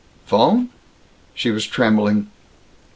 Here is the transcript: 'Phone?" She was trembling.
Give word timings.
'Phone?" 0.25 0.69
She 1.35 1.51
was 1.51 1.67
trembling. 1.67 2.31